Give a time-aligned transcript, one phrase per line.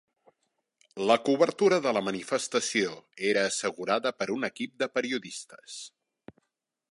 [1.09, 2.95] La cobertura de la manifestació
[3.33, 5.79] era assegurada per un equip de periodistes.